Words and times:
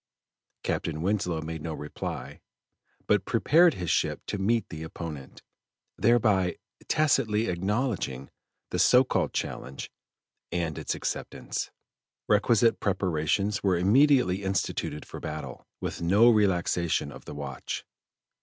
Captain 0.63 1.03
Winslow 1.03 1.41
made 1.43 1.61
no 1.61 1.75
reply, 1.75 2.41
but 3.05 3.23
prepared 3.23 3.75
his 3.75 3.91
ship 3.91 4.19
to 4.25 4.39
meet 4.39 4.67
the 4.69 4.81
opponent, 4.81 5.43
thereby 5.95 6.57
tacitly 6.87 7.45
acknowledging 7.47 8.31
the 8.71 8.79
so 8.79 9.03
called 9.03 9.31
challenge 9.31 9.91
and 10.51 10.79
its 10.79 10.95
acceptance. 10.95 11.69
Requisite 12.27 12.79
preparations 12.79 13.61
were 13.61 13.77
immediately 13.77 14.41
instituted 14.41 15.05
for 15.05 15.19
battle, 15.19 15.67
with 15.81 16.01
no 16.01 16.31
relaxation 16.31 17.11
of 17.11 17.25
the 17.25 17.35
watch. 17.35 17.85